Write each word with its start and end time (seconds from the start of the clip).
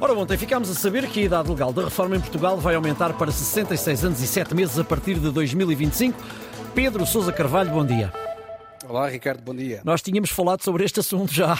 Ora, 0.00 0.12
ontem 0.14 0.38
ficámos 0.38 0.70
a 0.70 0.74
saber 0.74 1.08
que 1.08 1.20
a 1.20 1.22
idade 1.24 1.50
legal 1.50 1.72
da 1.72 1.82
reforma 1.82 2.16
em 2.16 2.20
Portugal 2.20 2.56
vai 2.56 2.76
aumentar 2.76 3.12
para 3.14 3.32
66 3.32 4.04
anos 4.04 4.20
e 4.22 4.28
7 4.28 4.54
meses 4.54 4.78
a 4.78 4.84
partir 4.84 5.14
de 5.18 5.28
2025. 5.32 6.16
Pedro 6.72 7.04
Sousa 7.04 7.32
Carvalho, 7.32 7.70
bom 7.72 7.84
dia. 7.84 8.12
Olá, 8.88 9.08
Ricardo, 9.08 9.42
bom 9.42 9.54
dia. 9.54 9.80
Nós 9.84 10.00
tínhamos 10.00 10.30
falado 10.30 10.62
sobre 10.62 10.84
este 10.84 11.00
assunto 11.00 11.34
já. 11.34 11.58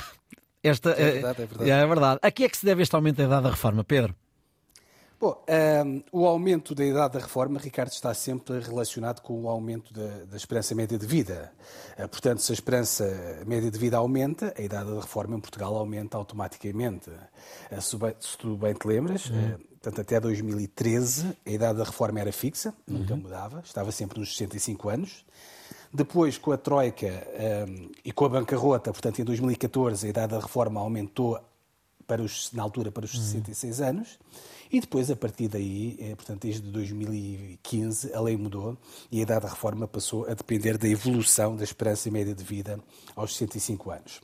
Esta, 0.62 0.90
é 0.90 1.12
verdade, 1.12 1.42
é 1.42 1.46
verdade. 1.46 1.70
É 1.70 1.86
verdade. 1.86 2.18
A 2.22 2.30
que 2.30 2.44
é 2.44 2.48
que 2.48 2.56
se 2.56 2.64
deve 2.64 2.82
este 2.82 2.94
aumento 2.94 3.16
da 3.16 3.24
idade 3.24 3.42
da 3.42 3.50
reforma, 3.50 3.82
Pedro? 3.82 4.14
Bom, 5.20 5.36
um, 5.84 6.02
o 6.12 6.26
aumento 6.26 6.76
da 6.76 6.84
idade 6.84 7.14
da 7.14 7.18
reforma, 7.18 7.58
Ricardo, 7.58 7.90
está 7.90 8.14
sempre 8.14 8.60
relacionado 8.60 9.20
com 9.20 9.42
o 9.42 9.48
aumento 9.48 9.92
da, 9.92 10.24
da 10.26 10.36
esperança 10.36 10.76
média 10.76 10.96
de 10.96 11.04
vida. 11.04 11.52
Uh, 11.98 12.06
portanto, 12.06 12.40
se 12.40 12.52
a 12.52 12.54
esperança 12.54 13.42
média 13.44 13.68
de 13.68 13.76
vida 13.76 13.96
aumenta, 13.96 14.54
a 14.56 14.62
idade 14.62 14.88
da 14.88 15.00
reforma 15.00 15.36
em 15.36 15.40
Portugal 15.40 15.76
aumenta 15.76 16.16
automaticamente. 16.16 17.10
Uh, 17.10 17.82
se, 17.82 17.96
bem, 17.96 18.14
se, 18.20 18.38
tu 18.38 18.56
bem 18.56 18.72
te 18.74 18.86
lembras, 18.86 19.26
uhum. 19.26 19.54
uh, 19.54 19.58
portanto, 19.58 20.00
até 20.02 20.20
2013 20.20 21.36
a 21.44 21.50
idade 21.50 21.78
da 21.78 21.84
reforma 21.84 22.20
era 22.20 22.30
fixa, 22.30 22.72
nunca 22.86 23.14
uhum. 23.14 23.20
mudava, 23.20 23.60
estava 23.64 23.90
sempre 23.90 24.20
nos 24.20 24.36
65 24.36 24.88
anos. 24.88 25.24
Depois, 25.92 26.38
com 26.38 26.52
a 26.52 26.56
Troika 26.56 27.26
um, 27.66 27.90
e 28.04 28.12
com 28.12 28.26
a 28.26 28.28
bancarrota, 28.28 28.92
portanto, 28.92 29.20
em 29.20 29.24
2014, 29.24 30.06
a 30.06 30.10
idade 30.10 30.32
da 30.32 30.38
reforma 30.38 30.80
aumentou 30.80 31.40
para 32.08 32.22
os, 32.22 32.50
na 32.52 32.62
altura 32.62 32.90
para 32.90 33.04
os 33.04 33.12
66 33.12 33.78
uhum. 33.78 33.86
anos. 33.86 34.18
E 34.70 34.80
depois, 34.80 35.10
a 35.10 35.16
partir 35.16 35.48
daí, 35.48 35.96
eh, 36.00 36.14
portanto, 36.14 36.42
desde 36.42 36.62
2015, 36.70 38.12
a 38.12 38.20
lei 38.20 38.36
mudou 38.36 38.76
e 39.10 39.20
a 39.20 39.22
idade 39.22 39.42
da 39.42 39.48
reforma 39.48 39.86
passou 39.86 40.26
a 40.26 40.34
depender 40.34 40.76
da 40.76 40.88
evolução 40.88 41.56
da 41.56 41.64
esperança 41.64 42.10
média 42.10 42.34
de 42.34 42.44
vida 42.44 42.78
aos 43.14 43.36
65 43.36 43.90
anos. 43.90 44.20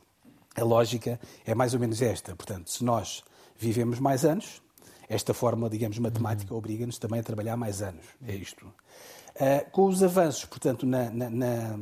A 0.56 0.62
lógica 0.62 1.18
é 1.46 1.54
mais 1.54 1.72
ou 1.72 1.80
menos 1.80 2.02
esta. 2.02 2.34
Portanto, 2.36 2.70
se 2.70 2.84
nós 2.84 3.22
vivemos 3.56 3.98
mais 3.98 4.24
anos, 4.24 4.62
esta 5.08 5.32
forma, 5.32 5.68
digamos, 5.70 5.98
matemática 5.98 6.52
uhum. 6.52 6.58
obriga-nos 6.58 6.98
também 6.98 7.20
a 7.20 7.22
trabalhar 7.22 7.56
mais 7.56 7.80
anos. 7.80 8.04
É 8.26 8.34
isto. 8.34 8.66
Uh, 8.66 9.70
com 9.70 9.86
os 9.86 10.02
avanços, 10.02 10.44
portanto, 10.44 10.86
na, 10.86 11.10
na, 11.10 11.30
na, 11.30 11.78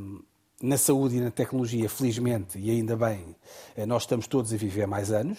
na, 0.63 0.79
saúde 0.79 1.17
e 1.17 1.21
na 1.21 1.31
tecnologia, 1.31 1.89
felizmente, 1.89 2.59
e 2.59 2.71
ainda 2.71 2.97
bem, 2.97 3.37
uh, 3.77 3.87
nós 3.87 4.03
estamos 4.05 4.27
todos 4.27 4.53
a 4.53 4.57
viver 4.57 4.87
mais 4.87 5.11
anos. 5.11 5.39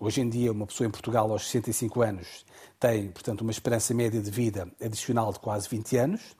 Hoje 0.00 0.20
em 0.20 0.28
dia, 0.28 0.52
uma 0.52 0.64
pessoa 0.64 0.86
em 0.86 0.90
Portugal 0.92 1.28
aos 1.32 1.48
65 1.48 2.02
anos 2.02 2.46
tem, 2.78 3.10
portanto, 3.10 3.40
uma 3.40 3.50
esperança 3.50 3.92
média 3.92 4.20
de 4.20 4.30
vida 4.30 4.70
adicional 4.80 5.32
de 5.32 5.40
quase 5.40 5.68
20 5.68 5.96
anos. 5.96 6.36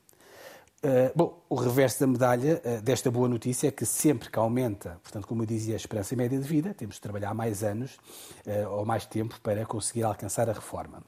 Uh, 0.80 1.10
bom, 1.12 1.42
o 1.48 1.56
reverso 1.56 1.98
da 1.98 2.06
medalha 2.06 2.62
uh, 2.64 2.80
desta 2.80 3.10
boa 3.10 3.28
notícia 3.28 3.66
é 3.66 3.70
que 3.72 3.84
sempre 3.84 4.30
que 4.30 4.38
aumenta, 4.38 5.00
portanto, 5.02 5.26
como 5.26 5.42
eu 5.42 5.46
dizia, 5.46 5.74
a 5.74 5.76
esperança 5.76 6.14
média 6.14 6.38
de 6.38 6.46
vida, 6.46 6.72
temos 6.72 6.94
de 6.94 7.00
trabalhar 7.00 7.34
mais 7.34 7.64
anos 7.64 7.98
uh, 8.46 8.70
ou 8.70 8.86
mais 8.86 9.04
tempo 9.04 9.40
para 9.40 9.66
conseguir 9.66 10.04
alcançar 10.04 10.48
a 10.48 10.52
reforma. 10.52 11.02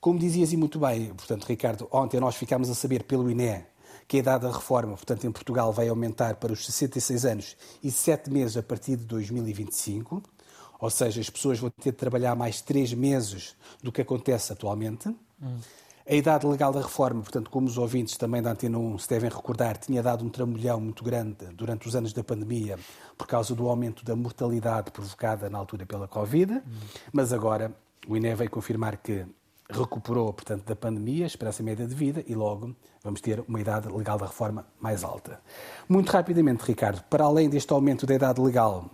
Como 0.00 0.18
dizias 0.18 0.52
e 0.52 0.56
muito 0.56 0.80
bem, 0.80 1.14
portanto, 1.14 1.44
Ricardo, 1.44 1.86
ontem 1.92 2.18
nós 2.18 2.34
ficámos 2.34 2.68
a 2.68 2.74
saber 2.74 3.04
pelo 3.04 3.30
INE 3.30 3.64
que 4.08 4.16
a 4.16 4.20
idade 4.20 4.42
da 4.42 4.50
reforma, 4.50 4.96
portanto, 4.96 5.24
em 5.24 5.30
Portugal 5.30 5.72
vai 5.72 5.88
aumentar 5.88 6.34
para 6.34 6.52
os 6.52 6.66
66 6.66 7.24
anos 7.24 7.56
e 7.80 7.92
7 7.92 8.28
meses 8.28 8.56
a 8.56 8.62
partir 8.62 8.96
de 8.96 9.04
2025. 9.04 10.20
Ou 10.80 10.90
seja, 10.90 11.20
as 11.20 11.30
pessoas 11.30 11.58
vão 11.58 11.70
ter 11.70 11.92
de 11.92 11.96
trabalhar 11.96 12.34
mais 12.34 12.60
três 12.60 12.92
meses 12.92 13.56
do 13.82 13.90
que 13.90 14.02
acontece 14.02 14.52
atualmente. 14.52 15.08
Hum. 15.42 15.58
A 16.06 16.14
idade 16.14 16.46
legal 16.46 16.70
da 16.70 16.82
reforma, 16.82 17.22
portanto, 17.22 17.48
como 17.48 17.66
os 17.66 17.78
ouvintes 17.78 18.18
também 18.18 18.42
da 18.42 18.50
Antena 18.50 18.76
1 18.76 18.98
se 18.98 19.08
devem 19.08 19.30
recordar, 19.30 19.78
tinha 19.78 20.02
dado 20.02 20.22
um 20.22 20.28
trambolhão 20.28 20.78
muito 20.78 21.02
grande 21.02 21.46
durante 21.54 21.88
os 21.88 21.96
anos 21.96 22.12
da 22.12 22.22
pandemia 22.22 22.78
por 23.16 23.26
causa 23.26 23.54
do 23.54 23.66
aumento 23.66 24.04
da 24.04 24.14
mortalidade 24.14 24.90
provocada 24.90 25.48
na 25.48 25.56
altura 25.56 25.86
pela 25.86 26.06
Covid, 26.06 26.52
hum. 26.52 26.60
mas 27.10 27.32
agora 27.32 27.74
o 28.06 28.16
INE 28.16 28.34
veio 28.34 28.50
confirmar 28.50 28.98
que 28.98 29.24
recuperou, 29.70 30.30
portanto, 30.32 30.64
da 30.64 30.76
pandemia, 30.76 31.24
a 31.24 31.26
esperança 31.26 31.62
média 31.62 31.86
de 31.86 31.94
vida 31.94 32.22
e 32.26 32.34
logo 32.34 32.76
vamos 33.02 33.20
ter 33.20 33.42
uma 33.48 33.60
idade 33.60 33.88
legal 33.88 34.18
da 34.18 34.26
reforma 34.26 34.66
mais 34.78 35.02
alta. 35.02 35.40
Muito 35.88 36.10
rapidamente, 36.10 36.64
Ricardo, 36.64 37.02
para 37.04 37.24
além 37.24 37.48
deste 37.48 37.72
aumento 37.72 38.04
da 38.04 38.14
idade 38.14 38.40
legal 38.40 38.90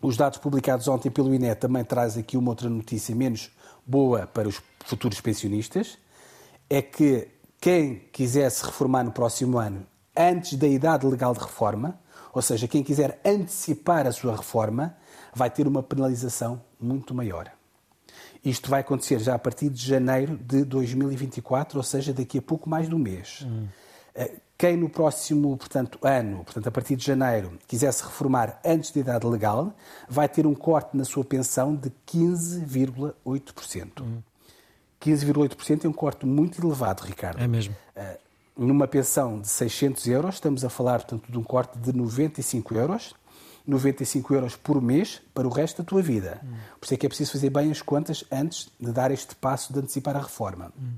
os 0.00 0.16
dados 0.16 0.38
publicados 0.38 0.86
ontem 0.88 1.10
pelo 1.10 1.34
INE 1.34 1.54
também 1.54 1.84
trazem 1.84 2.22
aqui 2.22 2.36
uma 2.36 2.50
outra 2.50 2.68
notícia 2.68 3.14
menos 3.14 3.50
boa 3.86 4.26
para 4.26 4.48
os 4.48 4.60
futuros 4.84 5.20
pensionistas. 5.20 5.98
É 6.68 6.82
que 6.82 7.28
quem 7.60 8.02
quisesse 8.12 8.64
reformar 8.64 9.04
no 9.04 9.12
próximo 9.12 9.58
ano, 9.58 9.86
antes 10.16 10.54
da 10.54 10.66
idade 10.66 11.06
legal 11.06 11.32
de 11.32 11.40
reforma, 11.40 11.98
ou 12.32 12.42
seja, 12.42 12.68
quem 12.68 12.82
quiser 12.82 13.20
antecipar 13.24 14.06
a 14.06 14.12
sua 14.12 14.36
reforma, 14.36 14.96
vai 15.34 15.48
ter 15.50 15.66
uma 15.66 15.82
penalização 15.82 16.60
muito 16.78 17.14
maior. 17.14 17.50
Isto 18.44 18.70
vai 18.70 18.80
acontecer 18.80 19.18
já 19.18 19.34
a 19.34 19.38
partir 19.38 19.70
de 19.70 19.84
janeiro 19.84 20.36
de 20.36 20.64
2024, 20.64 21.78
ou 21.78 21.82
seja, 21.82 22.12
daqui 22.12 22.38
a 22.38 22.42
pouco 22.42 22.68
mais 22.68 22.88
de 22.88 22.94
um 22.94 22.98
mês. 22.98 23.44
Hum. 23.44 23.66
Quem 24.58 24.74
no 24.76 24.88
próximo 24.88 25.54
portanto, 25.56 25.98
ano, 26.02 26.42
portanto, 26.42 26.66
a 26.66 26.70
partir 26.70 26.96
de 26.96 27.04
janeiro, 27.04 27.58
quisesse 27.68 28.02
reformar 28.02 28.58
antes 28.64 28.90
da 28.90 29.00
idade 29.00 29.26
legal, 29.26 29.74
vai 30.08 30.26
ter 30.28 30.46
um 30.46 30.54
corte 30.54 30.96
na 30.96 31.04
sua 31.04 31.22
pensão 31.22 31.74
de 31.74 31.92
15,8%. 32.06 34.00
Uhum. 34.00 34.22
15,8% 34.98 35.84
é 35.84 35.88
um 35.88 35.92
corte 35.92 36.24
muito 36.24 36.64
elevado, 36.64 37.02
Ricardo. 37.02 37.38
É 37.38 37.46
mesmo. 37.46 37.76
Uh, 37.94 38.18
numa 38.56 38.88
pensão 38.88 39.38
de 39.38 39.48
600 39.48 40.06
euros, 40.06 40.36
estamos 40.36 40.64
a 40.64 40.70
falar, 40.70 41.00
portanto, 41.00 41.30
de 41.30 41.38
um 41.38 41.42
corte 41.42 41.78
de 41.78 41.92
95 41.92 42.74
euros. 42.74 43.14
95 43.66 44.32
euros 44.32 44.54
por 44.54 44.80
mês 44.80 45.20
para 45.34 45.44
o 45.46 45.50
resto 45.50 45.82
da 45.82 45.84
tua 45.84 46.00
vida. 46.00 46.40
Por 46.78 46.84
isso 46.84 46.94
é 46.94 46.96
que 46.96 47.04
é 47.04 47.08
preciso 47.08 47.32
fazer 47.32 47.50
bem 47.50 47.72
as 47.72 47.82
contas 47.82 48.24
antes 48.30 48.70
de 48.78 48.92
dar 48.92 49.10
este 49.10 49.34
passo 49.34 49.72
de 49.72 49.80
antecipar 49.80 50.16
a 50.16 50.20
reforma. 50.20 50.72
Uhum. 50.78 50.94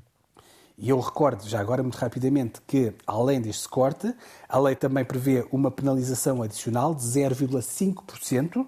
E 0.80 0.90
eu 0.90 1.00
recordo, 1.00 1.44
já 1.48 1.60
agora 1.60 1.82
muito 1.82 1.96
rapidamente, 1.96 2.60
que, 2.64 2.94
além 3.04 3.40
deste 3.40 3.68
corte, 3.68 4.14
a 4.48 4.60
lei 4.60 4.76
também 4.76 5.04
prevê 5.04 5.44
uma 5.50 5.72
penalização 5.72 6.40
adicional 6.40 6.94
de 6.94 7.02
0,5% 7.02 8.64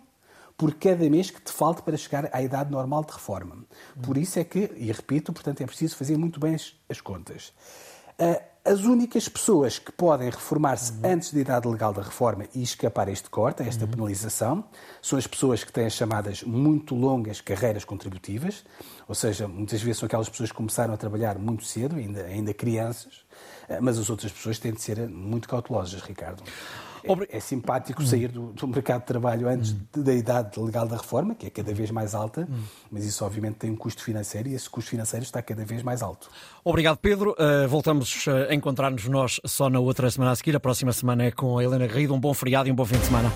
por 0.56 0.75
cada 0.75 1.09
mês 1.09 1.31
que 1.31 1.41
te 1.41 1.53
falte 1.53 1.82
para 1.82 1.97
chegar 1.97 2.28
à 2.32 2.43
idade 2.43 2.70
normal 2.70 3.04
de 3.04 3.12
reforma. 3.12 3.65
Por 4.03 4.19
isso 4.19 4.41
é 4.41 4.44
que, 4.44 4.72
e 4.76 4.91
repito, 4.91 5.32
portanto, 5.32 5.60
é 5.60 5.66
preciso 5.66 5.97
fazer 5.97 6.19
muito 6.19 6.41
bem 6.41 6.56
as, 6.56 6.75
as 6.88 7.00
contas. 7.00 7.53
Uh, 8.19 8.50
as 8.65 8.81
únicas 8.81 9.28
pessoas 9.28 9.78
que 9.78 9.91
podem 9.91 10.28
reformar-se 10.28 10.93
uhum. 10.93 11.12
antes 11.12 11.32
da 11.32 11.41
idade 11.41 11.66
legal 11.66 11.93
da 11.93 12.03
reforma 12.03 12.44
e 12.54 12.62
escapar 12.62 13.09
a 13.09 13.10
este 13.10 13.31
corte, 13.31 13.62
a 13.62 13.66
esta 13.66 13.84
uhum. 13.84 13.91
penalização, 13.91 14.65
são 15.00 15.19
as 15.19 15.26
pessoas 15.26 15.65
que 15.65 15.72
têm 15.72 15.87
as 15.87 15.94
chamadas 15.94 16.43
muito 16.43 16.94
longas 16.94 17.41
carreiras 17.41 17.84
contributivas, 17.84 18.65
ou 19.09 19.15
seja, 19.15 19.49
muitas 19.49 19.81
vezes 19.81 19.99
são 19.99 20.06
aquelas 20.06 20.28
pessoas 20.28 20.50
que 20.50 20.56
começaram 20.56 20.93
a 20.93 20.97
trabalhar 20.97 21.38
muito 21.38 21.65
cedo, 21.65 21.97
ainda, 21.97 22.22
ainda 22.25 22.53
crianças, 22.53 23.25
eh, 23.69 23.81
mas 23.81 23.99
as 23.99 24.10
outras 24.10 24.31
pessoas 24.31 24.59
têm 24.59 24.72
de 24.72 24.82
ser 24.82 25.09
muito 25.09 25.49
cautelosas, 25.49 26.03
Ricardo. 26.03 26.43
É, 27.28 27.41
simpático 27.41 28.03
sair 28.05 28.28
do, 28.28 28.53
do, 28.53 28.69
mercado 28.69 29.00
de 29.00 29.06
trabalho 29.06 29.49
antes 29.49 29.72
hum. 29.72 30.03
da 30.03 30.15
idade 30.15 30.59
legal 30.61 30.87
da 30.87 30.97
reforma, 30.97 31.34
que 31.34 31.47
é 31.47 31.50
cada 31.50 31.72
vez 31.75 31.91
mais 31.91 32.15
alta, 32.15 32.49
hum. 32.50 32.62
mas 32.91 33.05
isso 33.05 33.25
obviamente 33.25 33.56
tem 33.56 33.71
um 33.71 33.77
custo 33.77 34.03
financeiro 34.03 34.49
e 34.49 34.55
esse 34.55 34.69
custo 34.69 34.91
financeiro 34.91 35.25
está 35.25 35.43
cada 35.43 35.65
vez 35.65 35.83
mais 35.83 36.03
alto. 36.03 36.31
Obrigado, 36.65 36.99
Pedro. 36.99 37.33
Uh, 37.33 37.69
voltamos 37.69 38.27
a 38.28 38.55
encontrar-nos 38.55 39.06
nós 39.09 39.41
só 39.44 39.69
na 39.69 39.81
outra 39.81 40.11
semana 40.11 40.33
a 40.33 40.37
seguir. 40.37 40.55
A 40.56 40.61
próxima 40.61 40.93
semana 40.93 41.25
é 41.25 41.31
com 41.31 41.59
a 41.59 41.65
Helena 41.65 41.87
Garrido. 41.87 42.15
Um 42.15 42.21
bom 42.21 42.33
feriado 42.33 42.69
e 42.69 42.72
um 42.72 42.75
bom 42.75 42.84
fim 42.84 42.99
de 42.99 43.06
semana. 43.06 43.28